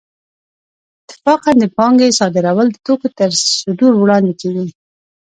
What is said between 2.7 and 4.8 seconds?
د توکو تر صدور وړاندې کېږي